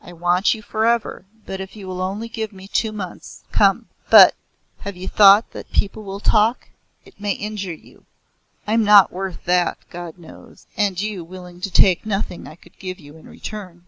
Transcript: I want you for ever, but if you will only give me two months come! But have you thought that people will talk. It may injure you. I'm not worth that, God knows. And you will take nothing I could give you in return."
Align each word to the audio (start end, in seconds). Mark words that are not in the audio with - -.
I 0.00 0.12
want 0.12 0.54
you 0.54 0.62
for 0.62 0.86
ever, 0.86 1.24
but 1.46 1.60
if 1.60 1.74
you 1.74 1.88
will 1.88 2.00
only 2.00 2.28
give 2.28 2.52
me 2.52 2.68
two 2.68 2.92
months 2.92 3.42
come! 3.50 3.88
But 4.08 4.36
have 4.82 4.96
you 4.96 5.08
thought 5.08 5.50
that 5.50 5.72
people 5.72 6.04
will 6.04 6.20
talk. 6.20 6.68
It 7.04 7.18
may 7.20 7.32
injure 7.32 7.74
you. 7.74 8.04
I'm 8.68 8.84
not 8.84 9.10
worth 9.10 9.42
that, 9.46 9.78
God 9.90 10.16
knows. 10.16 10.68
And 10.76 11.00
you 11.00 11.24
will 11.24 11.58
take 11.60 12.06
nothing 12.06 12.46
I 12.46 12.54
could 12.54 12.78
give 12.78 13.00
you 13.00 13.16
in 13.16 13.26
return." 13.28 13.86